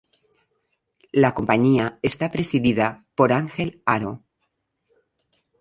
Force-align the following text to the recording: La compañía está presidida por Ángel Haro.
La 1.13 1.35
compañía 1.35 1.99
está 2.01 2.31
presidida 2.31 3.05
por 3.13 3.31
Ángel 3.31 3.83
Haro. 3.85 4.23